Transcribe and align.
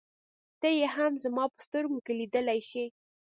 ته 0.59 0.67
يې 0.77 0.87
هم 0.95 1.13
زما 1.23 1.43
په 1.53 1.59
سترګو 1.65 1.97
کې 2.05 2.13
لیدلای 2.19 2.59
شې. 2.69 2.85